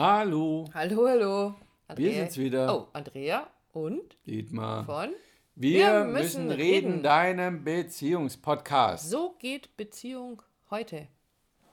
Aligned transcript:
Hallo, 0.00 0.64
Hallo, 0.72 1.06
hallo. 1.06 1.54
wir 1.94 2.14
sind's 2.14 2.38
wieder. 2.38 2.74
Oh, 2.74 2.88
Andrea 2.94 3.46
und 3.74 4.16
Dietmar. 4.24 4.86
von 4.86 5.10
Wir, 5.56 5.78
Wir 5.78 6.04
müssen, 6.04 6.46
müssen 6.46 6.50
reden, 6.52 6.90
reden. 6.92 7.02
deinem 7.02 7.64
Beziehungspodcast. 7.64 9.10
So 9.10 9.36
geht 9.38 9.76
Beziehung 9.76 10.40
heute. 10.70 11.06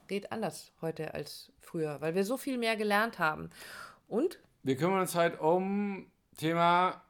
Geht 0.07 0.33
anders 0.33 0.73
heute 0.81 1.13
als 1.13 1.53
früher, 1.61 2.01
weil 2.01 2.15
wir 2.15 2.25
so 2.25 2.35
viel 2.35 2.57
mehr 2.57 2.75
gelernt 2.75 3.17
haben. 3.17 3.49
Und 4.09 4.39
Wir 4.61 4.75
kümmern 4.75 4.99
uns 4.99 5.15
heute 5.15 5.37
um 5.37 6.11
Thema 6.35 7.01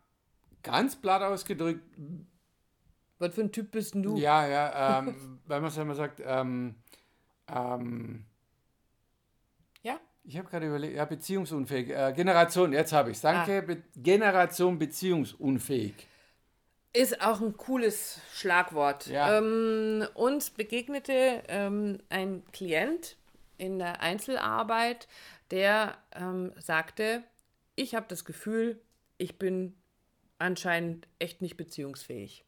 ganz 0.61 0.95
platt 0.97 1.23
ausgedrückt. 1.23 1.81
was 3.17 3.33
für 3.33 3.41
ein 3.41 3.51
Typ 3.51 3.71
bist 3.71 3.95
denn 3.95 4.03
du? 4.03 4.17
Ja, 4.17 4.47
ja, 4.47 4.99
ähm, 4.99 5.39
weil 5.47 5.61
man 5.61 5.69
es 5.69 5.77
ja 5.77 5.81
immer 5.81 5.95
sagt, 5.95 6.21
ähm, 6.23 6.75
ähm? 7.51 8.23
Ich 10.27 10.37
habe 10.37 10.49
gerade 10.49 10.67
überlegt, 10.67 10.95
ja, 10.95 11.05
beziehungsunfähig. 11.05 11.89
Äh, 11.89 12.13
Generation, 12.13 12.73
jetzt 12.73 12.91
habe 12.91 13.11
ich 13.11 13.17
es. 13.17 13.21
Danke, 13.21 13.61
Be 13.61 13.81
Generation 13.95 14.77
beziehungsunfähig. 14.77 15.95
Ist 16.91 17.21
auch 17.21 17.39
ein 17.39 17.55
cooles 17.55 18.19
Schlagwort. 18.33 19.07
Ja. 19.07 19.37
Ähm, 19.37 20.05
uns 20.15 20.49
begegnete 20.49 21.43
ähm, 21.47 21.99
ein 22.09 22.43
Klient 22.51 23.15
in 23.57 23.79
der 23.79 24.01
Einzelarbeit, 24.01 25.07
der 25.49 25.97
ähm, 26.13 26.51
sagte, 26.59 27.23
ich 27.75 27.95
habe 27.95 28.05
das 28.09 28.25
Gefühl, 28.25 28.81
ich 29.17 29.39
bin 29.39 29.75
anscheinend 30.39 31.07
echt 31.19 31.41
nicht 31.41 31.55
beziehungsfähig. 31.55 32.43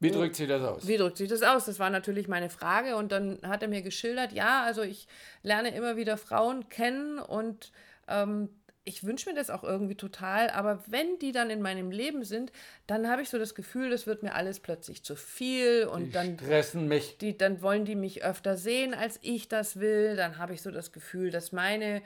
Wie 0.00 0.10
drückt 0.10 0.36
sich 0.36 0.48
das 0.48 0.62
aus? 0.62 0.86
Wie 0.86 0.96
drückt 0.96 1.16
sich 1.16 1.28
das 1.28 1.42
aus? 1.42 1.64
Das 1.66 1.78
war 1.78 1.90
natürlich 1.90 2.28
meine 2.28 2.50
Frage. 2.50 2.96
Und 2.96 3.10
dann 3.10 3.38
hat 3.42 3.62
er 3.62 3.68
mir 3.68 3.82
geschildert, 3.82 4.32
ja, 4.32 4.62
also 4.62 4.82
ich 4.82 5.08
lerne 5.42 5.74
immer 5.74 5.96
wieder 5.96 6.16
Frauen 6.16 6.68
kennen 6.68 7.18
und 7.18 7.72
ähm, 8.06 8.48
ich 8.84 9.04
wünsche 9.04 9.28
mir 9.28 9.34
das 9.36 9.50
auch 9.50 9.64
irgendwie 9.64 9.96
total. 9.96 10.50
Aber 10.50 10.82
wenn 10.86 11.18
die 11.18 11.32
dann 11.32 11.50
in 11.50 11.60
meinem 11.60 11.90
Leben 11.90 12.24
sind, 12.24 12.52
dann 12.86 13.08
habe 13.10 13.22
ich 13.22 13.28
so 13.28 13.38
das 13.38 13.54
Gefühl, 13.54 13.90
das 13.90 14.06
wird 14.06 14.22
mir 14.22 14.34
alles 14.34 14.60
plötzlich 14.60 15.04
zu 15.04 15.14
viel 15.16 15.84
und 15.92 16.06
Die 16.06 16.10
dann 16.12 16.38
stressen 16.38 16.88
mich. 16.88 17.18
die, 17.18 17.36
dann 17.36 17.60
wollen 17.60 17.84
die 17.84 17.96
mich 17.96 18.24
öfter 18.24 18.56
sehen, 18.56 18.94
als 18.94 19.18
ich 19.22 19.48
das 19.48 19.78
will. 19.80 20.16
Dann 20.16 20.38
habe 20.38 20.54
ich 20.54 20.62
so 20.62 20.70
das 20.70 20.92
Gefühl, 20.92 21.30
dass 21.30 21.52
meine, 21.52 21.96
äh, 21.96 22.00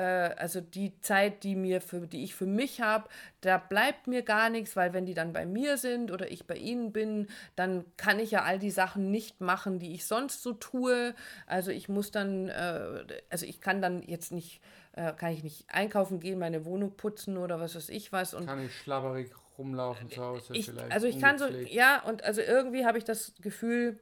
also 0.00 0.60
die 0.60 0.98
Zeit, 1.00 1.44
die 1.44 1.54
mir 1.54 1.80
für, 1.80 2.06
die 2.06 2.24
ich 2.24 2.34
für 2.34 2.46
mich 2.46 2.80
habe, 2.80 3.08
da 3.40 3.58
bleibt 3.58 4.06
mir 4.06 4.22
gar 4.22 4.50
nichts, 4.50 4.74
weil 4.76 4.92
wenn 4.92 5.06
die 5.06 5.14
dann 5.14 5.32
bei 5.32 5.46
mir 5.46 5.76
sind 5.76 6.10
oder 6.10 6.30
ich 6.30 6.46
bei 6.46 6.56
ihnen 6.56 6.92
bin, 6.92 7.28
dann 7.56 7.84
kann 7.96 8.18
ich 8.18 8.32
ja 8.32 8.42
all 8.42 8.58
die 8.58 8.70
Sachen 8.70 9.10
nicht 9.10 9.40
machen, 9.40 9.78
die 9.78 9.94
ich 9.94 10.06
sonst 10.06 10.42
so 10.42 10.52
tue. 10.52 11.14
Also 11.46 11.70
ich 11.70 11.88
muss 11.88 12.10
dann, 12.10 12.48
äh, 12.48 13.04
also 13.30 13.46
ich 13.46 13.60
kann 13.60 13.80
dann 13.80 14.02
jetzt 14.02 14.32
nicht, 14.32 14.60
äh, 14.92 15.12
kann 15.12 15.32
ich 15.32 15.42
nicht 15.42 15.66
einkaufen 15.68 16.20
gehen, 16.20 16.38
meine 16.38 16.64
Wohnung 16.64 16.96
putzen 16.96 17.36
oder 17.36 17.60
was 17.60 17.74
weiß 17.76 17.88
ich 17.88 18.12
was 18.12 18.34
und 18.34 18.46
Kann 18.46 18.64
ich 18.64 18.74
schlabberig 18.74 19.30
rumlaufen 19.58 20.10
zu 20.10 20.22
Hause 20.22 20.54
ich, 20.54 20.66
vielleicht? 20.66 20.90
also 20.92 21.06
ich 21.06 21.20
kann 21.20 21.38
so, 21.38 21.46
ja, 21.46 22.02
und 22.02 22.24
also 22.24 22.40
irgendwie 22.40 22.84
habe 22.84 22.98
ich 22.98 23.04
das 23.04 23.32
Gefühl, 23.40 24.00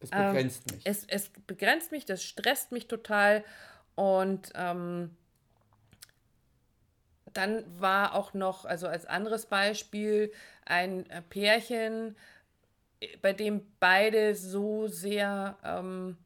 Es 0.00 0.10
begrenzt 0.10 0.70
mich. 0.72 0.80
es, 0.84 1.04
es 1.06 1.30
begrenzt 1.46 1.92
mich, 1.92 2.04
das 2.06 2.22
stresst 2.22 2.72
mich 2.72 2.88
total. 2.88 3.44
Und 3.94 4.52
ähm, 4.54 5.16
dann 7.36 7.64
war 7.80 8.14
auch 8.14 8.34
noch, 8.34 8.64
also 8.64 8.86
als 8.88 9.06
anderes 9.06 9.46
Beispiel, 9.46 10.32
ein 10.64 11.08
äh, 11.10 11.22
Pärchen, 11.22 12.16
äh, 13.00 13.16
bei 13.18 13.32
dem 13.32 13.66
beide 13.80 14.34
so 14.34 14.88
sehr 14.88 15.56
ähm, 15.64 16.16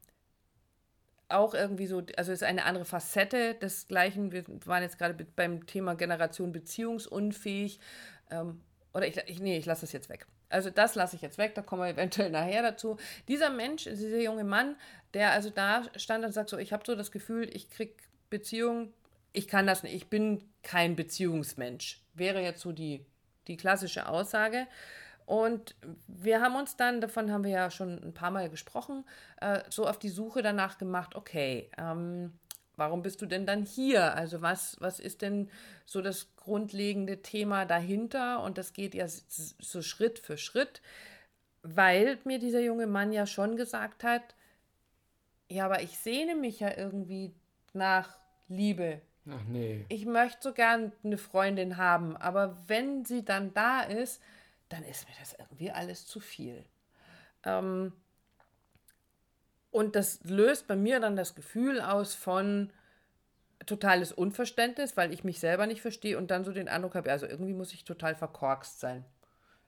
auch 1.29 1.53
irgendwie 1.53 1.87
so, 1.87 2.03
also 2.17 2.31
es 2.31 2.41
ist 2.41 2.43
eine 2.43 2.65
andere 2.65 2.85
Facette 2.85 3.55
des 3.55 3.87
Gleichen. 3.87 4.31
Wir 4.31 4.43
waren 4.65 4.83
jetzt 4.83 4.97
gerade 4.97 5.13
be- 5.13 5.27
beim 5.35 5.65
Thema 5.65 5.95
Generation 5.95 6.51
beziehungsunfähig. 6.51 7.79
Ähm, 8.29 8.61
oder 8.93 9.07
ich, 9.07 9.17
ich, 9.27 9.39
nee, 9.39 9.57
ich 9.57 9.65
lasse 9.65 9.81
das 9.81 9.93
jetzt 9.93 10.09
weg. 10.09 10.27
Also 10.49 10.69
das 10.69 10.95
lasse 10.95 11.15
ich 11.15 11.21
jetzt 11.21 11.37
weg, 11.37 11.55
da 11.55 11.61
kommen 11.61 11.81
wir 11.81 11.89
eventuell 11.89 12.29
nachher 12.29 12.61
dazu. 12.61 12.97
Dieser 13.29 13.49
Mensch, 13.49 13.85
dieser 13.85 14.19
junge 14.19 14.43
Mann, 14.43 14.75
der 15.13 15.31
also 15.31 15.49
da 15.49 15.83
stand 15.95 16.25
und 16.25 16.33
sagt 16.33 16.49
so, 16.49 16.57
ich 16.57 16.73
habe 16.73 16.83
so 16.85 16.95
das 16.95 17.11
Gefühl, 17.11 17.49
ich 17.55 17.69
krieg 17.69 17.95
Beziehung, 18.29 18.93
ich 19.33 19.47
kann 19.47 19.67
das 19.67 19.83
nicht, 19.83 19.95
ich 19.95 20.09
bin 20.09 20.43
kein 20.63 20.95
Beziehungsmensch. 20.95 22.01
Wäre 22.13 22.41
jetzt 22.41 22.61
so 22.61 22.71
die, 22.71 23.05
die 23.47 23.57
klassische 23.57 24.07
Aussage. 24.07 24.67
Und 25.25 25.75
wir 26.07 26.41
haben 26.41 26.55
uns 26.55 26.75
dann, 26.75 26.99
davon 26.99 27.31
haben 27.31 27.43
wir 27.43 27.51
ja 27.51 27.71
schon 27.71 28.03
ein 28.03 28.13
paar 28.13 28.31
Mal 28.31 28.49
gesprochen, 28.49 29.05
äh, 29.39 29.61
so 29.69 29.87
auf 29.87 29.97
die 29.97 30.09
Suche 30.09 30.41
danach 30.41 30.77
gemacht, 30.77 31.15
okay, 31.15 31.69
ähm, 31.77 32.33
warum 32.75 33.01
bist 33.01 33.21
du 33.21 33.25
denn 33.25 33.45
dann 33.45 33.63
hier? 33.63 34.15
Also 34.15 34.41
was, 34.41 34.75
was 34.81 34.99
ist 34.99 35.21
denn 35.21 35.49
so 35.85 36.01
das 36.01 36.35
grundlegende 36.35 37.21
Thema 37.21 37.65
dahinter? 37.65 38.43
Und 38.43 38.57
das 38.57 38.73
geht 38.73 38.93
ja 38.95 39.05
so 39.07 39.81
Schritt 39.81 40.19
für 40.19 40.37
Schritt, 40.37 40.81
weil 41.61 42.17
mir 42.25 42.39
dieser 42.39 42.61
junge 42.61 42.87
Mann 42.87 43.13
ja 43.13 43.25
schon 43.25 43.55
gesagt 43.55 44.03
hat, 44.03 44.35
ja, 45.47 45.65
aber 45.65 45.81
ich 45.81 45.97
sehne 45.99 46.35
mich 46.35 46.59
ja 46.59 46.75
irgendwie 46.75 47.33
nach 47.73 48.17
Liebe, 48.47 49.01
Ach 49.29 49.43
nee. 49.47 49.85
ich 49.89 50.05
möchte 50.05 50.39
so 50.41 50.53
gern 50.53 50.91
eine 51.03 51.17
Freundin 51.17 51.77
haben, 51.77 52.17
aber 52.17 52.57
wenn 52.67 53.05
sie 53.05 53.23
dann 53.23 53.53
da 53.53 53.81
ist, 53.81 54.21
dann 54.69 54.83
ist 54.83 55.07
mir 55.07 55.15
das 55.19 55.35
irgendwie 55.37 55.71
alles 55.71 56.07
zu 56.07 56.19
viel. 56.19 56.65
Ähm, 57.43 57.93
und 59.69 59.95
das 59.95 60.23
löst 60.23 60.67
bei 60.67 60.75
mir 60.75 60.99
dann 60.99 61.15
das 61.15 61.35
Gefühl 61.35 61.81
aus 61.81 62.13
von 62.15 62.71
totales 63.65 64.11
Unverständnis, 64.11 64.97
weil 64.97 65.13
ich 65.13 65.23
mich 65.23 65.39
selber 65.39 65.67
nicht 65.67 65.81
verstehe 65.81 66.17
und 66.17 66.31
dann 66.31 66.43
so 66.43 66.51
den 66.51 66.67
Eindruck 66.67 66.95
habe, 66.95 67.11
also 67.11 67.27
irgendwie 67.27 67.53
muss 67.53 67.73
ich 67.73 67.83
total 67.83 68.15
verkorkst 68.15 68.79
sein. 68.79 69.05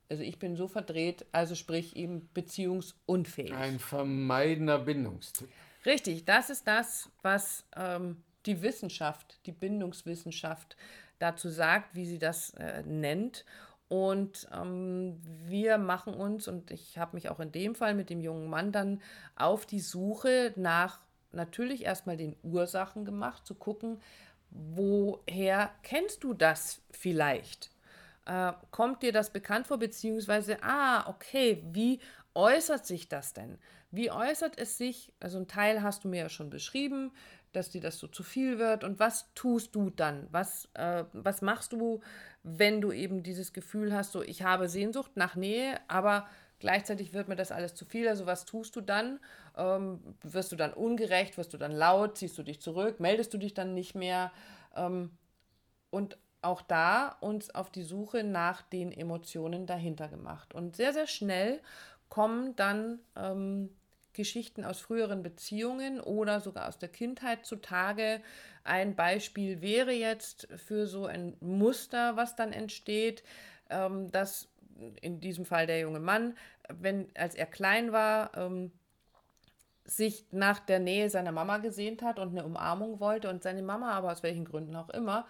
Also 0.10 0.24
ich 0.24 0.40
bin 0.40 0.56
so 0.56 0.68
verdreht, 0.68 1.26
also 1.32 1.56
sprich 1.56 1.96
eben 1.96 2.30
beziehungsunfähig. 2.34 3.54
Ein 3.54 3.80
vermeidender 3.80 4.80
Bindungstyp. 4.80 5.50
Richtig, 5.86 6.26
das 6.26 6.50
ist 6.50 6.68
das, 6.68 7.10
was 7.22 7.66
ähm, 7.76 8.24
die 8.46 8.62
Wissenschaft, 8.62 9.40
die 9.46 9.52
Bindungswissenschaft 9.52 10.76
dazu 11.20 11.50
sagt, 11.50 11.96
wie 11.96 12.06
sie 12.06 12.20
das 12.20 12.52
äh, 12.56 12.84
nennt. 12.84 13.46
Und 13.90 14.48
ähm, 14.54 15.22
wir 15.46 15.78
machen 15.78 16.14
uns, 16.14 16.48
und 16.48 16.72
ich 16.72 16.98
habe 16.98 17.16
mich 17.16 17.30
auch 17.30 17.40
in 17.40 17.52
dem 17.52 17.76
Fall 17.76 17.94
mit 17.94 18.10
dem 18.10 18.22
jungen 18.22 18.50
Mann 18.50 18.72
dann 18.72 19.02
auf 19.36 19.66
die 19.66 19.80
Suche 19.80 20.54
nach 20.56 21.00
natürlich 21.32 21.84
erstmal 21.84 22.18
den 22.18 22.36
Ursachen 22.44 23.06
gemacht, 23.06 23.46
zu 23.46 23.56
gucken, 23.56 24.00
woher 24.50 25.72
kennst 25.84 26.24
du 26.24 26.34
das 26.34 26.82
vielleicht? 26.92 27.72
Äh, 28.26 28.54
kommt 28.72 29.04
dir 29.04 29.12
das 29.12 29.32
bekannt 29.32 29.68
vor, 29.68 29.78
beziehungsweise, 29.78 30.64
ah, 30.64 31.08
okay, 31.10 31.64
wie 31.72 32.00
äußert 32.36 32.86
sich 32.86 33.10
das 33.10 33.34
denn? 33.34 33.58
Wie 33.92 34.12
äußert 34.12 34.58
es 34.58 34.78
sich? 34.78 35.14
Also 35.20 35.38
ein 35.38 35.48
Teil 35.48 35.84
hast 35.84 36.04
du 36.04 36.08
mir 36.08 36.22
ja 36.22 36.30
schon 36.30 36.50
beschrieben, 36.50 37.12
dass 37.54 37.70
dir 37.70 37.82
das 37.82 38.00
so 38.00 38.08
zu 38.08 38.24
viel 38.24 38.60
wird. 38.60 38.84
Und 38.84 39.00
was 39.00 39.34
tust 39.34 39.76
du 39.76 39.90
dann? 39.90 40.28
Was, 40.32 40.70
äh, 40.74 41.06
was 41.14 41.42
machst 41.42 41.74
du, 41.74 42.02
wenn 42.44 42.82
du 42.82 42.92
eben 42.92 43.24
dieses 43.24 43.54
Gefühl 43.54 43.94
hast, 43.94 44.12
so 44.12 44.22
ich 44.22 44.44
habe 44.44 44.68
Sehnsucht 44.68 45.12
nach 45.16 45.36
Nähe, 45.36 45.80
aber 45.88 46.28
gleichzeitig 46.60 47.14
wird 47.14 47.28
mir 47.28 47.36
das 47.36 47.52
alles 47.52 47.76
zu 47.76 47.86
viel. 47.86 48.08
Also 48.08 48.26
was 48.26 48.46
tust 48.46 48.76
du 48.76 48.82
dann? 48.82 49.20
Ähm, 49.58 50.00
wirst 50.22 50.52
du 50.52 50.56
dann 50.56 50.74
ungerecht? 50.74 51.38
Wirst 51.38 51.54
du 51.54 51.58
dann 51.58 51.72
laut? 51.72 52.18
Ziehst 52.18 52.38
du 52.38 52.44
dich 52.44 52.62
zurück? 52.62 53.00
Meldest 53.00 53.34
du 53.34 53.38
dich 53.38 53.54
dann 53.54 53.74
nicht 53.74 53.96
mehr? 53.96 54.32
Ähm, 54.76 55.12
und 55.90 56.18
auch 56.42 56.62
da 56.62 57.18
uns 57.22 57.54
auf 57.56 57.72
die 57.72 57.84
Suche 57.84 58.24
nach 58.24 58.62
den 58.62 58.92
Emotionen 58.92 59.66
dahinter 59.66 60.08
gemacht. 60.08 60.54
Und 60.54 60.76
sehr, 60.76 60.94
sehr 60.94 61.08
schnell 61.08 61.62
kommen 62.10 62.56
dann 62.56 63.00
ähm, 63.16 63.70
Geschichten 64.14 64.64
aus 64.64 64.80
früheren 64.80 65.24
Beziehungen 65.24 66.00
oder 66.00 66.40
sogar 66.40 66.68
aus 66.68 66.78
der 66.78 66.90
Kindheit 66.90 67.46
zutage. 67.46 68.22
Ein 68.64 68.96
Beispiel 68.96 69.62
wäre 69.62 69.92
jetzt 69.92 70.48
für 70.56 70.88
so 70.88 71.06
ein 71.06 71.36
Muster, 71.40 72.16
was 72.16 72.36
dann 72.36 72.54
entsteht, 72.54 73.24
ähm, 73.70 74.12
dass 74.12 74.48
in 75.02 75.20
diesem 75.20 75.46
Fall 75.46 75.68
der 75.68 75.80
junge 75.80 76.00
Mann, 76.00 76.36
wenn 76.70 77.08
als 77.16 77.36
er 77.36 77.46
klein 77.46 77.92
war, 77.92 78.36
ähm, 78.38 78.72
sich 79.86 80.26
nach 80.32 80.60
der 80.60 80.80
Nähe 80.80 81.10
seiner 81.10 81.32
Mama 81.32 81.58
gesehnt 81.58 82.02
hat 82.02 82.18
und 82.20 82.30
eine 82.30 82.46
Umarmung 82.46 83.00
wollte 83.00 83.30
und 83.30 83.44
seine 83.44 83.62
Mama 83.62 83.92
aber 83.92 84.12
aus 84.12 84.24
welchen 84.24 84.46
Gründen 84.46 84.76
auch 84.76 84.90
immer 84.90 85.28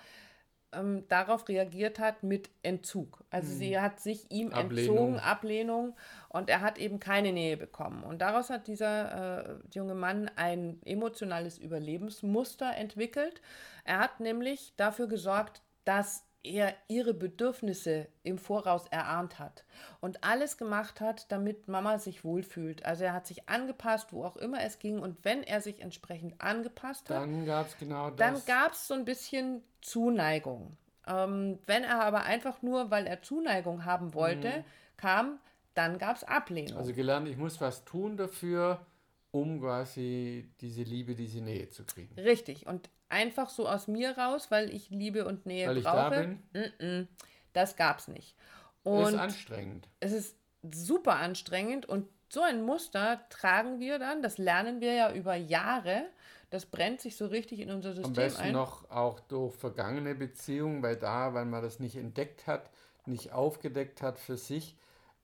ähm, 0.75 1.05
darauf 1.07 1.47
reagiert 1.47 1.99
hat 1.99 2.23
mit 2.23 2.49
Entzug. 2.61 3.23
Also 3.29 3.51
sie 3.51 3.79
hat 3.79 3.99
sich 3.99 4.29
ihm 4.31 4.51
Ablehnung. 4.51 4.97
entzogen, 4.97 5.19
Ablehnung 5.19 5.95
und 6.29 6.49
er 6.49 6.61
hat 6.61 6.77
eben 6.77 6.99
keine 6.99 7.31
Nähe 7.31 7.57
bekommen. 7.57 8.03
Und 8.03 8.21
daraus 8.21 8.49
hat 8.49 8.67
dieser 8.67 9.49
äh, 9.49 9.55
junge 9.73 9.95
Mann 9.95 10.29
ein 10.35 10.81
emotionales 10.85 11.57
Überlebensmuster 11.57 12.75
entwickelt. 12.75 13.41
Er 13.85 13.99
hat 13.99 14.19
nämlich 14.19 14.73
dafür 14.77 15.07
gesorgt, 15.07 15.61
dass 15.85 16.25
er 16.43 16.75
ihre 16.89 17.13
Bedürfnisse 17.13 18.07
im 18.23 18.37
Voraus 18.37 18.87
erahnt 18.87 19.39
hat 19.39 19.63
und 20.01 20.23
alles 20.23 20.57
gemacht 20.57 20.99
hat, 20.99 21.31
damit 21.31 21.67
Mama 21.67 21.99
sich 21.99 22.23
wohlfühlt. 22.23 22.85
Also 22.85 23.05
er 23.05 23.13
hat 23.13 23.25
sich 23.25 23.47
angepasst, 23.47 24.11
wo 24.11 24.23
auch 24.23 24.35
immer 24.35 24.61
es 24.61 24.79
ging. 24.79 24.99
Und 24.99 25.23
wenn 25.23 25.43
er 25.43 25.61
sich 25.61 25.81
entsprechend 25.81 26.39
angepasst 26.41 27.09
hat, 27.09 27.21
dann 27.21 27.45
gab 27.45 27.67
es 27.67 27.77
genau 27.77 28.09
das. 28.09 28.17
Dann 28.17 28.45
gab 28.45 28.73
es 28.73 28.87
so 28.87 28.93
ein 28.93 29.05
bisschen 29.05 29.63
Zuneigung. 29.81 30.77
Ähm, 31.07 31.59
wenn 31.65 31.83
er 31.83 32.01
aber 32.03 32.23
einfach 32.23 32.61
nur, 32.61 32.91
weil 32.91 33.07
er 33.07 33.21
Zuneigung 33.21 33.85
haben 33.85 34.13
wollte, 34.13 34.49
mhm. 34.49 34.63
kam, 34.97 35.39
dann 35.73 35.97
gab 35.97 36.17
es 36.17 36.23
Ablehnung. 36.23 36.77
Also 36.77 36.93
gelernt, 36.93 37.27
ich 37.27 37.37
muss 37.37 37.59
was 37.59 37.83
tun 37.85 38.17
dafür, 38.17 38.85
um 39.31 39.59
quasi 39.59 40.49
diese 40.61 40.83
Liebe, 40.83 41.15
diese 41.15 41.41
Nähe 41.41 41.69
zu 41.69 41.83
kriegen. 41.83 42.13
Richtig. 42.19 42.67
Und 42.67 42.89
einfach 43.13 43.49
so 43.49 43.67
aus 43.67 43.87
mir 43.87 44.17
raus, 44.17 44.47
weil 44.49 44.73
ich 44.73 44.89
Liebe 44.89 45.25
und 45.25 45.45
Nähe 45.45 45.67
weil 45.67 45.81
brauche. 45.81 46.37
Da? 46.51 46.59
Mm 46.59 46.73
-mm, 46.79 47.07
das 47.53 47.75
gab's 47.75 48.07
nicht. 48.07 48.35
Und 48.83 49.03
das 49.03 49.13
ist 49.13 49.19
anstrengend. 49.19 49.87
Es 49.99 50.11
ist 50.11 50.35
super 50.73 51.15
anstrengend 51.15 51.85
und 51.85 52.07
so 52.27 52.41
ein 52.41 52.63
Muster 52.63 53.21
tragen 53.29 53.79
wir 53.79 53.99
dann, 53.99 54.21
das 54.21 54.37
lernen 54.37 54.81
wir 54.81 54.93
ja 54.93 55.13
über 55.13 55.35
Jahre. 55.35 56.07
Das 56.49 56.65
brennt 56.65 57.01
sich 57.01 57.15
so 57.15 57.27
richtig 57.27 57.59
in 57.59 57.71
unser 57.71 57.93
System 57.93 58.05
ein. 58.05 58.09
Am 58.09 58.13
besten 58.13 58.41
ein. 58.41 58.51
noch 58.53 58.89
auch 58.89 59.19
durch 59.21 59.55
vergangene 59.55 60.15
Beziehungen, 60.15 60.83
weil 60.83 60.95
da, 60.95 61.33
weil 61.33 61.45
man 61.45 61.63
das 61.63 61.79
nicht 61.79 61.95
entdeckt 61.95 62.47
hat, 62.47 62.69
nicht 63.05 63.31
aufgedeckt 63.31 64.01
hat 64.01 64.19
für 64.19 64.37
sich, 64.37 64.75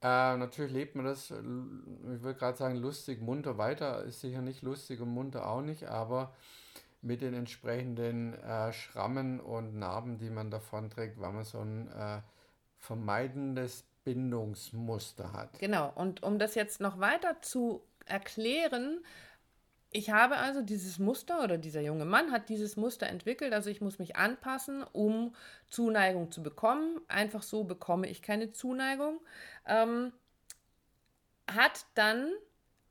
äh, 0.01 0.37
natürlich 0.37 0.71
lebt 0.71 0.95
man 0.95 1.05
das, 1.05 1.29
ich 1.29 1.37
würde 1.41 2.39
gerade 2.39 2.57
sagen, 2.57 2.77
lustig, 2.77 3.21
munter 3.21 3.57
weiter. 3.57 4.03
Ist 4.03 4.21
sicher 4.21 4.41
nicht 4.41 4.61
lustig 4.61 5.01
und 5.01 5.09
munter 5.09 5.47
auch 5.47 5.61
nicht, 5.61 5.83
aber 5.87 6.33
mit 7.01 7.21
den 7.21 7.33
entsprechenden 7.33 8.33
äh, 8.33 8.73
Schrammen 8.73 9.39
und 9.39 9.77
Narben, 9.77 10.17
die 10.17 10.29
man 10.29 10.51
davon 10.51 10.89
trägt, 10.89 11.19
weil 11.19 11.31
man 11.31 11.45
so 11.45 11.59
ein 11.59 11.87
äh, 11.89 12.21
vermeidendes 12.77 13.85
Bindungsmuster 14.03 15.33
hat. 15.33 15.59
Genau, 15.59 15.91
und 15.95 16.23
um 16.23 16.39
das 16.39 16.55
jetzt 16.55 16.81
noch 16.81 16.99
weiter 16.99 17.41
zu 17.41 17.83
erklären, 18.05 19.01
ich 19.91 20.11
habe 20.11 20.37
also 20.37 20.61
dieses 20.61 20.99
Muster 20.99 21.43
oder 21.43 21.57
dieser 21.57 21.81
junge 21.81 22.05
Mann 22.05 22.31
hat 22.31 22.49
dieses 22.49 22.75
Muster 22.75 23.07
entwickelt, 23.07 23.53
also 23.53 23.69
ich 23.69 23.81
muss 23.81 23.97
mich 23.97 24.15
anpassen, 24.15 24.83
um 24.83 25.33
Zuneigung 25.67 26.31
zu 26.31 26.43
bekommen. 26.43 27.01
Einfach 27.07 27.41
so 27.41 27.63
bekomme 27.63 28.07
ich 28.07 28.21
keine 28.21 28.51
Zuneigung. 28.51 29.19
Ähm, 29.65 30.13
hat 31.49 31.85
dann 31.95 32.31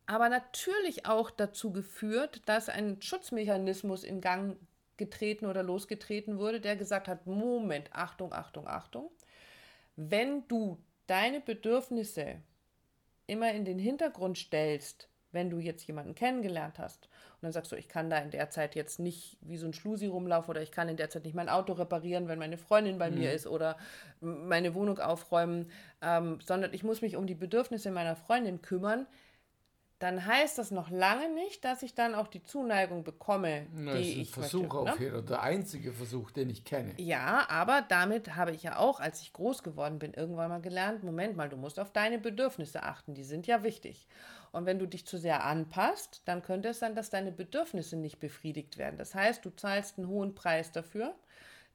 aber 0.08 0.30
natürlich 0.30 1.04
auch 1.04 1.30
dazu 1.30 1.70
geführt, 1.70 2.40
dass 2.46 2.70
ein 2.70 3.00
Schutzmechanismus 3.02 4.04
in 4.04 4.22
Gang 4.22 4.56
getreten 4.96 5.44
oder 5.44 5.62
losgetreten 5.62 6.38
wurde, 6.38 6.62
der 6.62 6.76
gesagt 6.76 7.08
hat, 7.08 7.26
Moment, 7.26 7.90
Achtung, 7.92 8.32
Achtung, 8.32 8.66
Achtung. 8.66 9.10
Wenn 9.96 10.48
du 10.48 10.78
deine 11.08 11.42
Bedürfnisse 11.42 12.36
immer 13.26 13.52
in 13.52 13.66
den 13.66 13.78
Hintergrund 13.78 14.38
stellst, 14.38 15.10
wenn 15.30 15.50
du 15.50 15.58
jetzt 15.58 15.86
jemanden 15.86 16.14
kennengelernt 16.14 16.78
hast 16.78 17.04
und 17.34 17.42
dann 17.42 17.52
sagst 17.52 17.70
du, 17.70 17.76
ich 17.76 17.90
kann 17.90 18.08
da 18.08 18.16
in 18.16 18.30
der 18.30 18.48
Zeit 18.48 18.74
jetzt 18.74 18.98
nicht 18.98 19.36
wie 19.42 19.58
so 19.58 19.66
ein 19.66 19.74
Schlusi 19.74 20.06
rumlaufen 20.06 20.48
oder 20.48 20.62
ich 20.62 20.72
kann 20.72 20.88
in 20.88 20.96
der 20.96 21.10
Zeit 21.10 21.24
nicht 21.24 21.34
mein 21.34 21.50
Auto 21.50 21.74
reparieren, 21.74 22.28
wenn 22.28 22.38
meine 22.38 22.56
Freundin 22.56 22.96
bei 22.96 23.10
mhm. 23.10 23.18
mir 23.18 23.34
ist 23.34 23.46
oder 23.46 23.76
meine 24.22 24.74
Wohnung 24.74 25.00
aufräumen, 25.00 25.70
ähm, 26.00 26.38
sondern 26.40 26.72
ich 26.72 26.82
muss 26.82 27.02
mich 27.02 27.14
um 27.14 27.26
die 27.26 27.34
Bedürfnisse 27.34 27.90
meiner 27.90 28.16
Freundin 28.16 28.62
kümmern, 28.62 29.06
dann 29.98 30.24
heißt 30.24 30.58
das 30.58 30.70
noch 30.70 30.90
lange 30.90 31.28
nicht, 31.34 31.64
dass 31.64 31.82
ich 31.82 31.94
dann 31.94 32.14
auch 32.14 32.28
die 32.28 32.42
Zuneigung 32.42 33.02
bekomme, 33.02 33.66
Na, 33.72 33.94
die 33.94 34.02
ich 34.02 34.22
ist 34.22 34.28
ein 34.28 34.42
Versuch 34.42 34.84
möchte, 34.84 34.92
auf 34.92 34.98
ne? 35.00 35.22
der 35.22 35.42
einzige 35.42 35.92
Versuch, 35.92 36.30
den 36.30 36.50
ich 36.50 36.64
kenne. 36.64 36.94
Ja, 36.98 37.46
aber 37.48 37.82
damit 37.82 38.36
habe 38.36 38.52
ich 38.52 38.62
ja 38.62 38.78
auch, 38.78 39.00
als 39.00 39.20
ich 39.22 39.32
groß 39.32 39.64
geworden 39.64 39.98
bin, 39.98 40.14
irgendwann 40.14 40.50
mal 40.50 40.60
gelernt, 40.60 41.02
Moment 41.02 41.36
mal, 41.36 41.48
du 41.48 41.56
musst 41.56 41.80
auf 41.80 41.92
deine 41.92 42.18
Bedürfnisse 42.18 42.84
achten, 42.84 43.14
die 43.14 43.24
sind 43.24 43.48
ja 43.48 43.64
wichtig. 43.64 44.06
Und 44.52 44.66
wenn 44.66 44.78
du 44.78 44.86
dich 44.86 45.04
zu 45.04 45.18
sehr 45.18 45.44
anpasst, 45.44 46.22
dann 46.26 46.42
könnte 46.42 46.68
es 46.68 46.78
sein, 46.78 46.94
dass 46.94 47.10
deine 47.10 47.32
Bedürfnisse 47.32 47.96
nicht 47.96 48.20
befriedigt 48.20 48.78
werden. 48.78 48.98
Das 48.98 49.14
heißt, 49.14 49.44
du 49.44 49.50
zahlst 49.50 49.98
einen 49.98 50.08
hohen 50.08 50.34
Preis 50.34 50.70
dafür, 50.70 51.14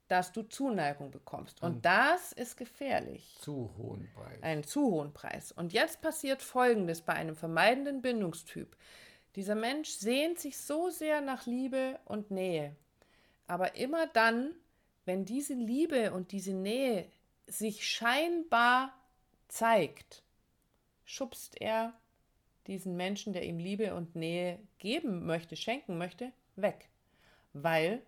dass 0.08 0.32
du 0.32 0.42
Zuneigung 0.42 1.10
bekommst. 1.10 1.62
Und, 1.62 1.76
Und 1.76 1.84
das 1.84 2.32
ist 2.32 2.56
gefährlich. 2.56 3.36
Zu 3.40 3.70
hohen 3.78 4.10
Preis. 4.14 4.42
Einen 4.42 4.64
zu 4.64 4.90
hohen 4.90 5.12
Preis. 5.12 5.52
Und 5.52 5.72
jetzt 5.72 6.00
passiert 6.02 6.42
Folgendes 6.42 7.00
bei 7.00 7.14
einem 7.14 7.36
vermeidenden 7.36 8.02
Bindungstyp. 8.02 8.76
Dieser 9.36 9.54
Mensch 9.54 9.88
sehnt 9.90 10.38
sich 10.38 10.58
so 10.58 10.90
sehr 10.90 11.20
nach 11.20 11.46
Liebe 11.46 11.98
und 12.04 12.30
Nähe. 12.30 12.76
Aber 13.46 13.76
immer 13.76 14.06
dann, 14.06 14.54
wenn 15.04 15.24
diese 15.24 15.54
Liebe 15.54 16.12
und 16.12 16.32
diese 16.32 16.52
Nähe 16.52 17.10
sich 17.46 17.86
scheinbar 17.86 18.94
zeigt, 19.48 20.22
schubst 21.04 21.60
er 21.60 21.92
diesen 22.66 22.96
Menschen, 22.96 23.32
der 23.32 23.44
ihm 23.44 23.58
Liebe 23.58 23.94
und 23.94 24.14
Nähe 24.14 24.58
geben 24.78 25.26
möchte, 25.26 25.56
schenken 25.56 25.98
möchte, 25.98 26.32
weg. 26.56 26.88
Weil 27.52 28.02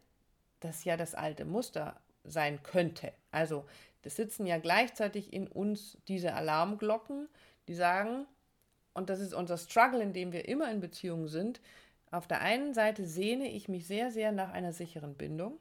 das 0.67 0.85
ja 0.85 0.97
das 0.97 1.15
alte 1.15 1.45
Muster 1.45 2.01
sein 2.25 2.63
könnte. 2.63 3.13
Also, 3.31 3.65
das 4.03 4.17
sitzen 4.17 4.47
ja 4.47 4.59
gleichzeitig 4.59 5.33
in 5.33 5.49
uns 5.49 5.99
diese 6.07 6.35
Alarmglocken, 6.35 7.29
die 7.69 7.75
sagen, 7.75 8.27
und 8.95 9.11
das 9.11 9.21
ist 9.21 9.35
unser 9.35 9.59
Struggle, 9.59 10.03
in 10.03 10.13
dem 10.13 10.33
wir 10.33 10.49
immer 10.49 10.71
in 10.71 10.81
Beziehungen 10.81 11.29
sind, 11.29 11.61
auf 12.11 12.27
der 12.27 12.41
einen 12.41 12.73
Seite 12.73 13.05
sehne 13.05 13.51
ich 13.51 13.69
mich 13.69 13.87
sehr, 13.87 14.11
sehr 14.11 14.33
nach 14.33 14.53
einer 14.53 14.73
sicheren 14.73 15.15
Bindung 15.15 15.59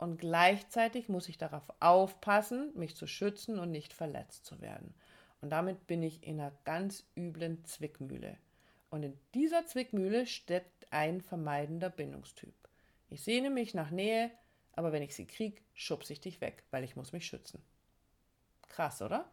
und 0.00 0.18
gleichzeitig 0.18 1.10
muss 1.10 1.28
ich 1.28 1.36
darauf 1.36 1.70
aufpassen, 1.78 2.72
mich 2.74 2.96
zu 2.96 3.06
schützen 3.06 3.58
und 3.58 3.70
nicht 3.70 3.92
verletzt 3.92 4.46
zu 4.46 4.62
werden. 4.62 4.94
Und 5.42 5.50
damit 5.50 5.86
bin 5.86 6.02
ich 6.02 6.26
in 6.26 6.40
einer 6.40 6.52
ganz 6.64 7.04
üblen 7.16 7.62
Zwickmühle. 7.66 8.38
Und 8.88 9.02
in 9.02 9.18
dieser 9.34 9.66
Zwickmühle 9.66 10.26
steckt 10.26 10.90
ein 10.90 11.20
vermeidender 11.20 11.90
Bindungstyp. 11.90 12.54
Ich 13.10 13.22
sehne 13.22 13.50
mich 13.50 13.74
nach 13.74 13.90
Nähe, 13.90 14.30
aber 14.72 14.92
wenn 14.92 15.02
ich 15.02 15.14
sie 15.14 15.26
krieg, 15.26 15.62
schubse 15.74 16.12
ich 16.12 16.20
dich 16.20 16.40
weg, 16.40 16.62
weil 16.70 16.84
ich 16.84 16.96
muss 16.96 17.12
mich 17.12 17.26
schützen. 17.26 17.60
Krass, 18.68 19.02
oder? 19.02 19.28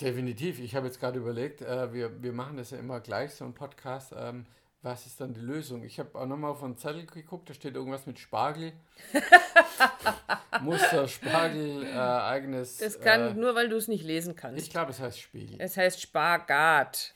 Definitiv. 0.00 0.60
Ich 0.60 0.74
habe 0.76 0.86
jetzt 0.86 1.00
gerade 1.00 1.18
überlegt, 1.18 1.62
äh, 1.62 1.92
wir, 1.92 2.22
wir 2.22 2.32
machen 2.32 2.56
das 2.56 2.70
ja 2.70 2.78
immer 2.78 3.00
gleich, 3.00 3.34
so 3.34 3.44
ein 3.44 3.54
Podcast. 3.54 4.14
Ähm, 4.16 4.46
was 4.82 5.06
ist 5.06 5.20
dann 5.20 5.34
die 5.34 5.40
Lösung? 5.40 5.84
Ich 5.84 5.98
habe 5.98 6.18
auch 6.18 6.26
nochmal 6.26 6.52
auf 6.52 6.62
einen 6.62 6.76
Zettel 6.76 7.06
geguckt, 7.06 7.50
da 7.50 7.54
steht 7.54 7.74
irgendwas 7.74 8.06
mit 8.06 8.18
Spargel. 8.18 8.72
Muster, 10.60 11.06
Spargel, 11.08 11.84
äh, 11.84 11.96
eigenes. 11.96 12.78
Das 12.78 13.00
kann 13.00 13.20
äh, 13.20 13.34
nur, 13.34 13.54
weil 13.54 13.68
du 13.68 13.76
es 13.76 13.88
nicht 13.88 14.04
lesen 14.04 14.34
kannst. 14.34 14.62
Ich 14.62 14.70
glaube, 14.70 14.90
es 14.90 15.00
heißt 15.00 15.20
Spiegel. 15.20 15.56
Es 15.60 15.76
heißt 15.76 16.00
Spagat. 16.00 17.14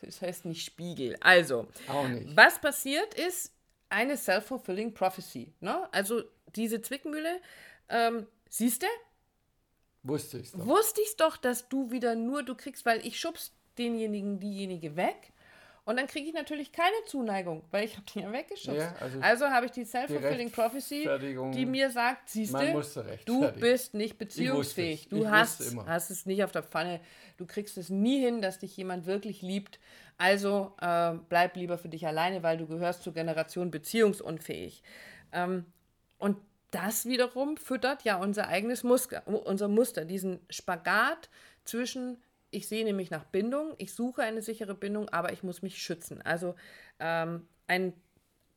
Es 0.00 0.22
heißt 0.22 0.44
nicht 0.44 0.64
Spiegel. 0.64 1.16
Also, 1.20 1.68
auch 1.88 2.06
nicht. 2.06 2.36
was 2.36 2.60
passiert 2.60 3.14
ist, 3.14 3.52
eine 3.90 4.16
self-fulfilling 4.16 4.94
prophecy. 4.94 5.52
Ne? 5.60 5.88
Also 5.92 6.22
diese 6.54 6.80
Zwickmühle, 6.82 7.40
ähm, 7.88 8.26
siehst 8.48 8.82
du? 8.82 8.86
Wusste 10.02 10.38
ich 10.38 10.52
doch. 10.52 10.66
Wusste 10.66 11.00
ich 11.02 11.16
doch, 11.16 11.36
dass 11.36 11.68
du 11.68 11.90
wieder 11.90 12.14
nur 12.14 12.42
du 12.42 12.54
kriegst, 12.54 12.86
weil 12.86 13.04
ich 13.06 13.18
schubst 13.18 13.52
denjenigen, 13.76 14.40
diejenige 14.40 14.96
weg. 14.96 15.32
Und 15.88 15.96
dann 15.96 16.06
kriege 16.06 16.28
ich 16.28 16.34
natürlich 16.34 16.70
keine 16.70 16.96
Zuneigung, 17.06 17.64
weil 17.70 17.86
ich 17.86 17.96
habe 17.96 18.04
die 18.12 18.20
ja 18.20 18.30
weggeschubst. 18.30 18.78
Ja, 18.78 18.94
also, 19.00 19.20
also 19.22 19.46
habe 19.46 19.64
ich 19.64 19.72
die 19.72 19.86
Self-Fulfilling 19.86 20.50
Prophecy, 20.50 21.08
die 21.54 21.64
mir 21.64 21.90
sagt, 21.90 22.28
siehst 22.28 22.52
du, 22.52 22.82
du 23.24 23.50
bist 23.52 23.94
nicht 23.94 24.18
beziehungsfähig. 24.18 25.08
Du 25.08 25.30
hast, 25.30 25.62
hast 25.86 26.10
es 26.10 26.26
nicht 26.26 26.44
auf 26.44 26.52
der 26.52 26.62
Pfanne. 26.62 27.00
Du 27.38 27.46
kriegst 27.46 27.78
es 27.78 27.88
nie 27.88 28.20
hin, 28.20 28.42
dass 28.42 28.58
dich 28.58 28.76
jemand 28.76 29.06
wirklich 29.06 29.40
liebt. 29.40 29.80
Also 30.18 30.74
äh, 30.80 31.14
bleib 31.28 31.56
lieber 31.56 31.78
für 31.78 31.88
dich 31.88 32.06
alleine, 32.06 32.42
weil 32.42 32.58
du 32.58 32.66
gehörst 32.66 33.02
zur 33.02 33.14
Generation 33.14 33.70
beziehungsunfähig. 33.70 34.82
Ähm, 35.32 35.64
und 36.18 36.36
das 36.70 37.06
wiederum 37.06 37.56
füttert 37.56 38.02
ja 38.02 38.16
unser 38.16 38.48
eigenes 38.48 38.82
Muster, 38.82 39.26
unser 39.26 39.68
Muster, 39.68 40.04
diesen 40.04 40.40
Spagat 40.50 41.30
zwischen 41.64 42.18
ich 42.50 42.66
sehne 42.68 42.92
mich 42.92 43.10
nach 43.10 43.24
Bindung, 43.24 43.74
ich 43.78 43.92
suche 43.92 44.22
eine 44.22 44.42
sichere 44.42 44.74
Bindung, 44.74 45.08
aber 45.10 45.32
ich 45.32 45.42
muss 45.42 45.62
mich 45.62 45.82
schützen. 45.82 46.22
Also 46.22 46.54
ähm, 46.98 47.46
ein, 47.66 47.92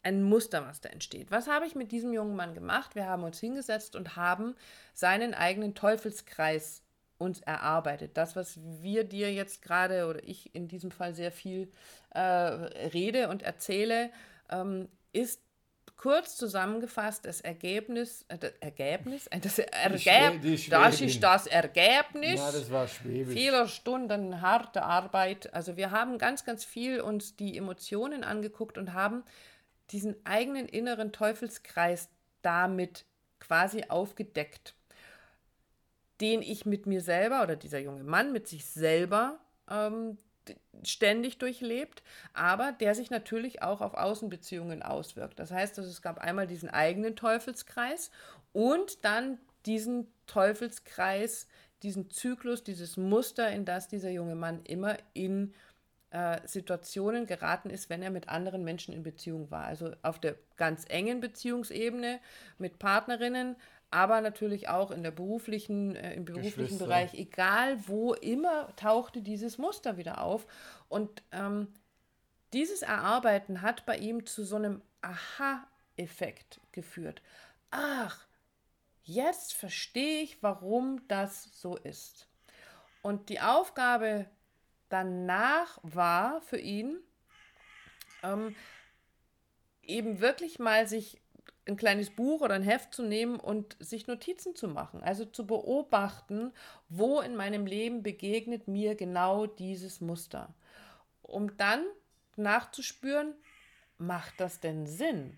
ein 0.03 0.24
Muster, 0.24 0.65
was 0.65 0.82
da 0.82 0.89
entsteht. 0.89 1.30
Was 1.30 1.48
habe 1.48 1.65
ich 1.65 1.75
mit 1.75 1.91
diesem 1.91 2.13
jungen 2.13 2.36
Mann 2.36 2.53
gemacht? 2.53 2.96
Wir 2.96 3.08
haben 3.08 3.24
uns 3.24 3.39
hingesetzt 3.39 3.96
und 3.96 4.15
haben 4.15 4.56
seinen 4.94 5.34
eigenen 5.34 5.75
Teufelskreis 5.75 6.84
uns 7.22 7.40
erarbeitet. 7.42 8.18
Das, 8.18 8.36
was 8.36 8.60
wir 8.82 9.04
dir 9.04 9.32
jetzt 9.32 9.62
gerade 9.62 10.08
oder 10.08 10.24
ich 10.28 10.54
in 10.56 10.68
diesem 10.68 10.92
Fall 10.92 11.13
sehr 11.13 11.32
viel 11.32 11.72
äh, 12.10 12.20
rede 12.20 13.30
und 13.30 13.44
erzähle, 13.44 14.10
ähm, 14.50 14.90
ist 15.13 15.42
kurz 16.01 16.36
zusammengefasst 16.36 17.25
das 17.25 17.42
Ergebnis, 17.42 18.25
äh, 18.28 18.38
das 18.38 18.54
Ergebnis, 18.60 19.28
äh, 19.28 19.40
das, 19.40 19.60
Ergeb 19.60 20.42
das 20.72 21.00
ist 21.00 21.22
das 21.22 21.46
Ergebnis 21.46 22.40
ja, 22.40 22.51
das 22.51 22.72
war 22.72 22.88
vieler 22.88 23.68
Stunden 23.68 24.42
harter 24.42 24.84
Arbeit. 24.84 25.54
Also 25.54 25.78
wir 25.78 25.92
haben 25.92 26.18
ganz, 26.18 26.44
ganz 26.44 26.66
viel 26.66 27.01
uns 27.01 27.36
die 27.36 27.56
Emotionen 27.56 28.24
angeguckt 28.24 28.80
und 28.80 28.94
haben 28.94 29.24
diesen 29.92 30.16
eigenen 30.25 30.68
inneren 30.68 31.12
Teufelskreis 31.12 32.10
damit 32.42 33.06
quasi 33.40 33.86
aufgedeckt, 33.90 34.74
den 36.22 36.42
ich 36.42 36.66
mit 36.66 36.86
mir 36.86 37.01
selber 37.01 37.44
oder 37.44 37.56
dieser 37.56 37.80
junge 37.80 38.04
Mann 38.04 38.32
mit 38.32 38.48
sich 38.48 38.66
selber 38.66 39.40
ähm, 39.70 40.18
ständig 40.84 41.38
durchlebt, 41.38 42.04
aber 42.34 42.72
der 42.72 42.96
sich 42.96 43.10
natürlich 43.10 43.62
auch 43.62 43.82
auf 43.82 43.94
Außenbeziehungen 43.94 44.82
auswirkt. 44.82 45.40
Das 45.40 45.51
heißt, 45.51 45.78
also 45.78 45.90
es 45.90 46.01
gab 46.01 46.20
einmal 46.20 46.48
diesen 46.48 46.70
eigenen 46.70 47.16
Teufelskreis 47.16 48.12
und 48.54 49.04
dann 49.04 49.38
diesen 49.66 50.08
Teufelskreis, 50.28 51.48
diesen 51.84 52.10
Zyklus, 52.10 52.63
dieses 52.63 52.98
Muster, 52.98 53.50
in 53.50 53.66
das 53.66 53.88
dieser 53.88 54.10
junge 54.10 54.36
Mann 54.36 54.62
immer 54.63 54.98
in 55.13 55.54
äh, 56.12 56.40
Situationen 56.46 57.25
geraten 57.25 57.70
ist, 57.70 57.90
wenn 57.90 58.01
er 58.01 58.12
mit 58.12 58.30
anderen 58.30 58.63
Menschen 58.63 58.94
in 58.94 59.04
Beziehung 59.04 59.50
war. 59.51 59.66
Also 59.66 59.94
auf 60.01 60.20
der 60.20 60.36
ganz 60.58 60.86
engen 60.88 61.22
Beziehungsebene 61.22 62.20
mit 62.58 62.80
Partnerinnen, 62.80 63.56
aber 63.91 64.21
natürlich 64.21 64.69
auch 64.69 64.89
in 64.89 65.03
der 65.03 65.12
beruflichen, 65.12 65.95
äh, 65.95 66.13
im 66.13 66.25
beruflichen 66.25 66.79
Bereich, 66.79 67.13
egal 67.13 67.88
wo 67.88 68.13
immer 68.13 68.74
tauchte 68.77 69.21
dieses 69.21 69.57
Muster 69.57 69.98
wieder 69.98 70.21
auf. 70.21 70.48
Und 70.88 71.21
ähm, 71.31 71.67
dieses 72.53 72.81
Erarbeiten 72.81 73.62
hat 73.62 73.86
bei 73.86 73.98
ihm 73.98 74.25
zu 74.25 74.43
so 74.45 74.55
einem 74.55 74.81
Aha-Effekt 75.01 76.62
geführt. 76.71 77.21
Ach, 77.69 78.25
jetzt 79.03 79.53
verstehe 79.53 80.24
ich, 80.24 80.41
warum 80.41 81.05
das 81.10 81.60
so 81.60 81.75
ist. 81.75 82.27
Und 83.01 83.29
die 83.29 83.41
Aufgabe 83.41 84.25
danach 84.89 85.79
war 85.83 86.41
für 86.41 86.60
ihn, 86.60 86.98
ähm, 88.24 88.55
eben 89.81 90.21
wirklich 90.21 90.60
mal 90.60 90.88
sich 90.88 91.21
ein 91.68 91.77
kleines 91.77 92.10
Buch 92.10 92.41
oder 92.41 92.56
ein 92.56 92.63
Heft 92.63 92.94
zu 92.94 93.03
nehmen 93.03 93.39
und 93.39 93.75
sich 93.80 94.08
Notizen 94.08 94.56
zu 94.56 94.68
machen. 94.68 95.03
Also 95.03 95.25
zu 95.25 95.46
beobachten, 95.46 96.51
wo 96.89 97.22
in 97.22 97.36
meinem 97.36 97.65
Leben 97.65 98.03
begegnet 98.03 98.68
mir 98.68 98.96
genau 98.96 99.46
dieses 99.46 100.01
Muster. 100.01 100.53
Um 101.22 101.56
dann 101.58 101.86
nachzuspüren, 102.36 103.36
macht 103.98 104.39
das 104.39 104.60
denn 104.60 104.88
Sinn? 104.88 105.38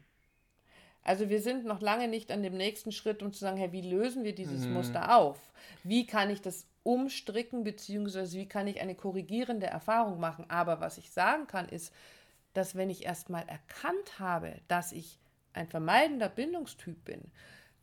Also 1.04 1.30
wir 1.30 1.42
sind 1.42 1.66
noch 1.66 1.82
lange 1.82 2.08
nicht 2.08 2.32
an 2.32 2.44
dem 2.44 2.56
nächsten 2.56 2.94
Schritt, 2.94 3.22
um 3.22 3.34
zu 3.34 3.40
sagen, 3.40 3.58
hey, 3.58 3.74
wie 3.74 3.82
lösen 3.82 4.24
wir 4.24 4.34
dieses 4.34 4.66
mhm. 4.66 4.74
Muster 4.74 5.18
auf? 5.18 5.38
Wie 5.84 6.06
kann 6.06 6.30
ich 6.30 6.42
das 6.42 6.66
umstricken, 6.84 7.66
beziehungsweise 7.66 8.38
wie 8.38 8.48
kann 8.48 8.68
ich 8.68 8.80
eine 8.80 8.96
korrigierende 8.96 9.68
Erfahrung 9.68 10.20
machen? 10.22 10.46
Aber 10.48 10.80
was 10.80 10.98
ich 10.98 11.12
sagen 11.12 11.48
kann, 11.48 11.68
ist, 11.68 11.94
dass 12.54 12.76
wenn 12.76 12.90
ich 12.90 13.04
erstmal 13.04 13.48
erkannt 13.50 14.20
habe, 14.20 14.62
dass 14.70 14.94
ich 14.94 15.20
ein 15.54 15.68
vermeidender 15.68 16.30
Bindungstyp 16.30 17.04
bin, 17.06 17.32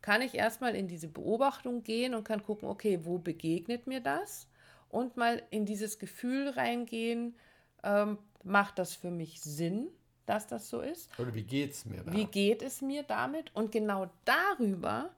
kann 0.03 0.23
ich 0.23 0.35
erstmal 0.35 0.75
in 0.75 0.89
diese 0.89 1.09
Beobachtung 1.09 1.83
gehen 1.83 2.15
und 2.15 2.25
kann 2.25 2.43
gucken, 2.43 2.69
okay, 2.69 3.01
wo 3.05 3.19
begegnet 3.19 3.87
mir 3.87 4.01
das? 4.01 4.49
Und 4.89 5.17
mal 5.17 5.43
in 5.51 5.67
dieses 5.67 5.99
Gefühl 5.99 6.49
reingehen, 6.49 7.37
ähm, 7.85 8.19
macht 8.43 8.79
das 8.79 8.95
für 8.95 9.11
mich 9.11 9.41
Sinn, 9.41 9.89
dass 10.27 10.47
das 10.47 10.69
so 10.69 10.81
ist? 10.81 11.11
Oder 11.19 11.35
wie 11.35 11.43
geht 11.43 11.73
es 11.73 11.85
mir 11.85 12.03
da? 12.03 12.13
Wie 12.13 12.25
geht 12.25 12.63
es 12.63 12.83
mir 12.83 13.03
damit? 13.03 13.55
Und 13.55 13.73
genau 13.73 14.11
darüber 14.25 15.11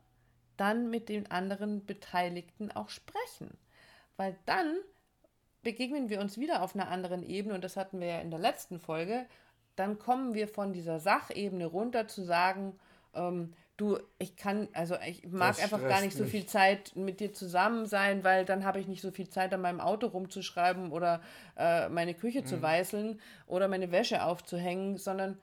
dann 0.57 0.91
mit 0.91 1.09
den 1.09 1.31
anderen 1.31 1.85
Beteiligten 1.87 2.71
auch 2.71 2.89
sprechen. 2.89 3.57
Weil 4.17 4.37
dann 4.47 4.77
begegnen 5.63 6.09
wir 6.09 6.21
uns 6.21 6.39
wieder 6.39 6.63
auf 6.63 6.75
einer 6.75 6.89
anderen 6.89 7.23
Ebene 7.23 7.55
und 7.55 7.65
das 7.65 7.77
hatten 7.77 8.01
wir 8.01 8.09
ja 8.09 8.21
in 8.21 8.31
der 8.31 8.41
letzten 8.41 8.79
Folge, 8.79 9.27
dann 9.77 9.99
kommen 9.99 10.35
wir 10.35 10.49
von 10.49 10.73
dieser 10.73 11.01
Sachebene 11.01 11.67
runter 11.67 12.09
zu 12.09 12.23
sagen, 12.23 12.79
ähm, 13.15 13.53
du, 13.77 13.99
ich 14.19 14.37
kann, 14.37 14.69
also 14.75 14.97
ich 15.07 15.27
mag 15.31 15.57
das 15.57 15.65
einfach 15.65 15.83
gar 15.89 16.01
nicht 16.01 16.17
so 16.17 16.25
viel 16.25 16.47
Zeit 16.47 16.95
mit 16.95 17.21
dir 17.21 17.33
zusammen 17.33 17.87
sein, 17.87 18.23
weil 18.25 18.45
dann 18.45 18.65
habe 18.65 18.81
ich 18.81 18.87
nicht 18.87 19.03
so 19.03 19.11
viel 19.11 19.29
Zeit 19.29 19.53
an 19.53 19.61
meinem 19.61 19.81
Auto 19.81 20.07
rumzuschreiben 20.07 20.93
oder 20.93 21.21
äh, 21.57 21.89
meine 21.89 22.15
Küche 22.15 22.43
mhm. 22.43 22.47
zu 22.47 22.63
weißeln 22.63 23.21
oder 23.47 23.69
meine 23.69 23.91
Wäsche 23.91 24.25
aufzuhängen, 24.25 24.99
sondern 24.99 25.39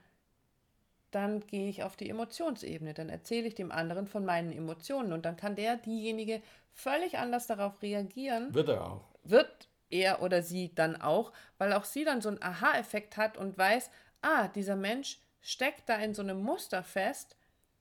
dann 1.10 1.40
gehe 1.46 1.68
ich 1.68 1.82
auf 1.82 1.96
die 1.96 2.08
Emotionsebene, 2.08 2.94
dann 2.94 3.08
erzähle 3.08 3.48
ich 3.48 3.56
dem 3.56 3.72
anderen 3.72 4.06
von 4.06 4.24
meinen 4.24 4.52
Emotionen 4.52 5.12
und 5.12 5.24
dann 5.24 5.36
kann 5.36 5.56
der, 5.56 5.76
diejenige 5.76 6.40
völlig 6.72 7.18
anders 7.18 7.46
darauf 7.48 7.82
reagieren. 7.82 8.54
Wird 8.54 8.68
er 8.68 8.86
auch. 8.86 9.04
Wird 9.24 9.68
er 9.90 10.22
oder 10.22 10.42
sie 10.42 10.72
dann 10.74 11.00
auch, 11.00 11.32
weil 11.58 11.72
auch 11.72 11.84
sie 11.84 12.04
dann 12.04 12.20
so 12.20 12.28
einen 12.28 12.42
Aha-Effekt 12.42 13.16
hat 13.16 13.36
und 13.36 13.58
weiß, 13.58 13.90
ah, 14.22 14.48
dieser 14.48 14.76
Mensch 14.76 15.18
steckt 15.40 15.88
da 15.88 15.96
in 15.96 16.14
so 16.14 16.22
einem 16.22 16.42
Muster 16.42 16.82
fest, 16.82 17.36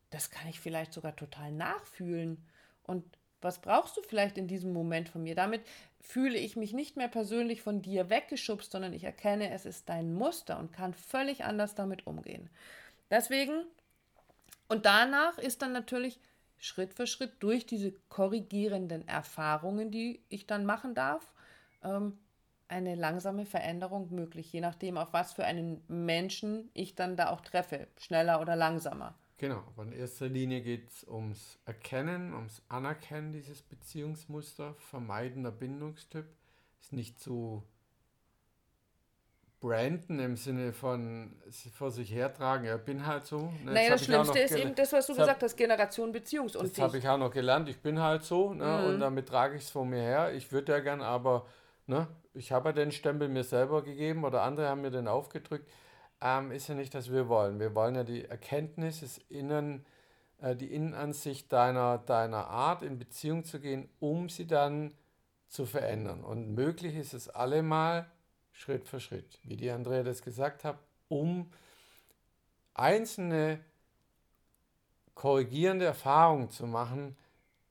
das 0.10 0.32
kann 0.32 0.48
ich 0.48 0.60
vielleicht 0.60 0.94
sogar 0.94 1.16
total 1.16 1.52
nachfühlen. 1.52 2.44
Und 2.84 3.04
was 3.42 3.60
brauchst 3.60 3.96
du 3.98 4.02
vielleicht 4.02 4.38
in 4.38 4.48
diesem 4.48 4.74
Moment 4.74 5.10
von 5.10 5.24
mir? 5.24 5.36
Damit 5.36 5.62
fühle 6.02 6.38
ich 6.38 6.56
mich 6.56 6.74
nicht 6.74 6.98
mehr 6.98 7.08
persönlich 7.08 7.62
von 7.62 7.82
dir 7.82 8.10
weggeschubst, 8.10 8.72
sondern 8.72 8.94
ich 8.94 9.04
erkenne, 9.04 9.52
es 9.52 9.66
ist 9.66 9.90
dein 9.90 10.14
Muster 10.14 10.58
und 10.58 10.74
kann 10.74 10.94
völlig 10.94 11.44
anders 11.44 11.76
damit 11.76 12.08
umgehen. 12.08 12.50
Deswegen, 13.12 13.66
und 14.68 14.86
danach 14.86 15.38
ist 15.38 15.62
dann 15.62 15.74
natürlich 15.74 16.20
Schritt 16.58 16.94
für 16.94 17.08
Schritt 17.08 17.34
durch 17.40 17.66
diese 17.66 17.94
korrigierenden 18.10 19.08
Erfahrungen, 19.08 19.92
die 19.92 20.22
ich 20.30 20.46
dann 20.46 20.66
machen 20.66 20.94
darf, 20.94 21.34
ähm, 21.84 22.18
eine 22.70 22.96
langsame 22.96 23.46
Veränderung 23.46 24.14
möglich, 24.14 24.54
je 24.54 24.62
nachdem, 24.62 24.98
auf 24.98 25.12
was 25.12 25.34
für 25.34 25.44
einen 25.44 25.84
Menschen 25.88 26.70
ich 26.74 26.96
dann 26.96 27.18
da 27.18 27.30
auch 27.30 27.42
treffe, 27.42 27.88
schneller 27.98 28.42
oder 28.42 28.56
langsamer. 28.56 29.16
Genau, 29.38 29.64
aber 29.74 29.84
in 29.84 29.94
erster 29.94 30.28
Linie 30.28 30.62
geht 30.62 30.90
es 30.90 31.08
ums 31.08 31.60
Erkennen, 31.66 32.34
ums 32.34 32.62
Anerkennen 32.68 33.32
dieses 33.32 33.62
Beziehungsmuster, 33.62 34.76
vermeidender 34.76 35.52
Bindungstyp, 35.52 36.26
ist 36.82 36.94
nicht 36.94 37.20
zu 37.20 37.64
branden 39.60 40.20
im 40.20 40.38
Sinne 40.38 40.72
von 40.72 41.36
vor 41.74 41.92
sich 41.92 42.14
hertragen, 42.14 42.66
ja, 42.66 42.78
bin 42.78 43.06
halt 43.06 43.26
so. 43.26 43.52
Ne, 43.64 43.74
naja, 43.74 43.90
das 43.92 44.06
Schlimmste 44.06 44.40
ist 44.40 44.56
eben 44.56 44.76
das, 44.76 44.94
was 44.94 45.08
du 45.08 45.16
gesagt 45.16 45.42
hast, 45.44 45.56
Generation 45.56 46.12
Beziehungsunfähig. 46.12 46.76
Das 46.76 46.84
habe 46.84 46.98
ich 46.98 47.08
auch 47.08 47.18
noch 47.18 47.32
gelernt, 47.32 47.68
ich 47.68 47.80
bin 47.80 48.00
halt 48.00 48.24
so 48.24 48.54
ne, 48.54 48.66
mhm. 48.66 48.88
und 48.88 49.00
damit 49.00 49.28
trage 49.28 49.56
ich 49.56 49.64
es 49.64 49.70
vor 49.70 49.86
mir 49.86 50.02
her. 50.02 50.34
Ich 50.34 50.52
würde 50.52 50.72
ja 50.72 50.80
gern, 50.80 51.02
aber 51.02 51.46
ne, 51.90 52.08
ich 52.34 52.52
habe 52.52 52.70
ja 52.70 52.74
den 52.74 52.92
Stempel 52.92 53.28
mir 53.28 53.44
selber 53.44 53.84
gegeben 53.84 54.24
oder 54.24 54.44
andere 54.44 54.70
haben 54.70 54.82
mir 54.82 54.92
den 54.92 55.08
aufgedrückt. 55.08 55.70
Ähm, 56.22 56.52
ist 56.52 56.68
ja 56.68 56.76
nicht, 56.76 56.94
dass 56.94 57.12
wir 57.12 57.28
wollen. 57.28 57.60
Wir 57.60 57.76
wollen 57.76 57.96
ja 57.96 58.04
die 58.04 58.26
Erkenntnis, 58.26 59.02
das 59.02 59.18
Innen, 59.30 59.86
äh, 60.40 60.56
die 60.56 60.74
Innenansicht 60.74 61.52
deiner, 61.52 61.98
deiner 61.98 62.48
Art 62.48 62.84
in 62.84 63.00
Beziehung 63.00 63.44
zu 63.44 63.60
gehen, 63.60 63.90
um 64.00 64.30
sie 64.30 64.46
dann 64.46 64.94
zu 65.48 65.66
verändern. 65.66 66.24
Und 66.24 66.54
möglich 66.54 66.96
ist 66.96 67.14
es 67.14 67.30
allemal 67.30 68.10
Schritt 68.52 68.88
für 68.88 69.00
Schritt, 69.00 69.40
wie 69.44 69.58
die 69.58 69.72
Andrea 69.72 70.04
das 70.04 70.22
gesagt 70.22 70.64
hat, 70.64 70.78
um 71.08 71.50
einzelne 72.74 73.60
korrigierende 75.16 75.86
Erfahrungen 75.86 76.52
zu 76.52 76.68
machen, 76.68 77.18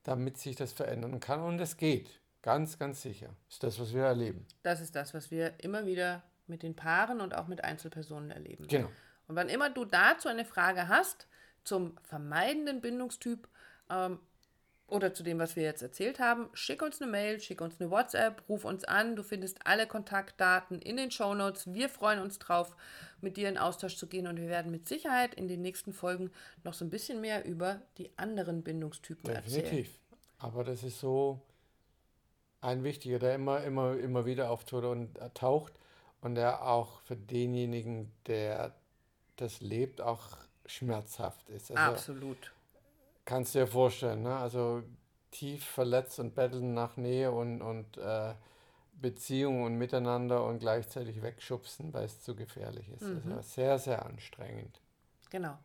damit 0.03 0.39
sich 0.39 0.57
das 0.57 0.73
verändern 0.73 1.21
kann. 1.21 1.41
Und 1.41 1.61
es 1.61 1.77
geht. 1.77 2.18
Ganz, 2.43 2.79
ganz 2.79 3.03
sicher. 3.03 3.35
Ist 3.49 3.63
das, 3.63 3.81
was 3.81 3.93
wir 3.93 4.05
erleben. 4.05 4.47
Das 4.63 4.81
ist 4.81 4.95
das, 4.95 5.15
was 5.15 5.31
wir 5.31 5.55
immer 5.59 5.87
wieder 5.87 6.23
mit 6.47 6.63
den 6.63 6.75
Paaren 6.75 7.21
und 7.21 7.35
auch 7.35 7.49
mit 7.49 7.65
Einzelpersonen 7.65 8.31
erleben. 8.31 8.67
Genau. 8.69 8.89
Und 9.27 9.37
wann 9.37 9.49
immer 9.49 9.71
du 9.71 9.85
dazu 9.85 10.29
eine 10.29 10.45
Frage 10.45 10.89
hast, 10.89 11.27
zum 11.65 11.99
vermeidenden 12.03 12.81
Bindungstyp, 12.81 13.49
ähm, 13.91 14.19
oder 14.89 15.13
zu 15.13 15.23
dem, 15.23 15.39
was 15.39 15.55
wir 15.55 15.65
jetzt 15.65 15.83
erzählt 15.83 16.19
haben, 16.19 16.49
schick 16.55 16.81
uns 16.81 17.01
eine 17.01 17.11
Mail, 17.11 17.41
schick 17.41 17.61
uns 17.61 17.79
eine 17.79 17.91
WhatsApp, 17.91 18.43
ruf 18.49 18.65
uns 18.65 18.85
an. 18.85 19.17
Du 19.17 19.23
findest 19.23 19.67
alle 19.67 19.87
Kontaktdaten 19.87 20.81
in 20.81 20.97
den 20.97 21.11
Show 21.11 21.35
Notes. 21.35 21.73
Wir 21.73 21.91
freuen 21.91 22.21
uns 22.21 22.39
drauf, 22.39 22.75
mit 23.21 23.37
dir 23.37 23.51
in 23.51 23.59
Austausch 23.59 23.97
zu 23.97 24.07
gehen 24.07 24.27
und 24.27 24.39
wir 24.39 24.49
werden 24.49 24.73
mit 24.73 24.89
Sicherheit 24.89 25.35
in 25.35 25.47
den 25.47 25.61
nächsten 25.61 25.93
Folgen 25.93 26.31
noch 26.65 26.73
so 26.73 26.87
ein 26.87 26.91
bisschen 26.91 27.21
mehr 27.21 27.45
über 27.45 27.83
die 27.99 28.11
anderen 28.17 28.63
Bindungstypen 28.63 29.25
Definitiv. 29.25 29.57
erzählen. 29.57 29.65
Definitiv. 29.65 30.01
Aber 30.39 30.65
das 30.65 30.83
ist 30.83 31.01
so 31.01 31.43
ein 32.61 32.85
wichtiger, 32.85 33.19
der 33.19 33.35
immer, 33.35 33.63
immer, 33.63 33.97
immer 33.97 34.27
wieder 34.27 34.51
auftaucht 34.51 34.85
und 34.85 35.19
taucht 35.35 35.73
und 36.21 36.35
der 36.35 36.67
auch 36.67 37.01
für 37.03 37.17
denjenigen, 37.17 38.13
der 38.27 38.75
das 39.37 39.61
lebt, 39.61 40.01
auch 40.01 40.37
schmerzhaft 40.67 41.49
ist. 41.51 41.71
Also, 41.71 41.83
Absolut 41.83 42.53
Kannst 43.25 43.55
du 43.55 43.61
dir 43.61 43.67
vorstellen, 43.67 44.23
ne? 44.23 44.37
Also 44.37 44.83
tief 45.31 45.63
verletzt 45.65 46.19
und 46.19 46.35
betteln 46.35 46.73
nach 46.73 46.97
Nähe 46.97 47.31
und, 47.31 47.61
und 47.61 47.99
äh, 47.99 48.33
Beziehung 48.95 49.65
und 49.65 49.77
Miteinander 49.77 50.45
und 50.45 50.61
gleichzeitig 50.61 51.23
wegschubsen, 51.23 51.93
weil 51.93 52.07
es 52.07 52.23
zu 52.23 52.35
gefährlich 52.35 52.89
ist. 52.89 53.03
Mhm. 53.03 53.33
Also 53.33 53.43
sehr, 53.43 53.79
sehr 53.79 54.05
anstrengend. 54.05 54.81
Genau. 55.31 55.59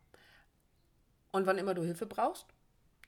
Und 1.31 1.47
wann 1.47 1.57
immer 1.57 1.73
du 1.73 1.83
Hilfe 1.83 2.05
brauchst, 2.05 2.52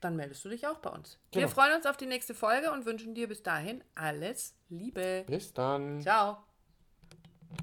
dann 0.06 0.16
meldest 0.16 0.46
du 0.46 0.50
dich 0.50 0.68
auch 0.68 0.78
bei 0.78 0.92
uns. 0.92 1.20
Genau. 1.32 1.46
Wir 1.46 1.50
freuen 1.50 1.76
uns 1.76 1.86
auf 1.86 1.98
die 1.98 2.06
nächste 2.06 2.34
Folge 2.34 2.72
und 2.72 2.86
wünschen 2.86 3.16
dir 3.16 3.28
bis 3.28 3.44
dahin 3.44 3.84
alles 3.96 4.56
Liebe. 4.70 5.26
Bis 5.28 5.54
dann. 5.54 6.02
Ciao. 6.02 6.38